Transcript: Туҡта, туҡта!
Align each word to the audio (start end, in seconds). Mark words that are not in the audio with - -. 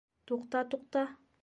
Туҡта, 0.31 0.63
туҡта! 0.73 1.05